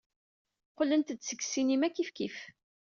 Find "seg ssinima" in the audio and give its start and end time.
1.23-1.89